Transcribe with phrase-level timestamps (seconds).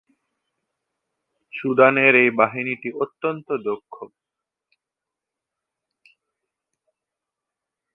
[1.53, 3.95] সুদানের এই বাহিনীটি অত্যন্ত দক্ষ।